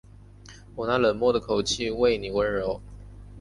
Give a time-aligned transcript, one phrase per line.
[0.73, 2.81] 我那冷漠的口气为妳温柔